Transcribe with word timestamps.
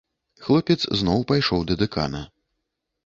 Хлопец 0.45 0.77
зноў 1.01 1.19
пайшоў 1.33 1.61
да 1.73 1.77
дэкана. 1.83 2.21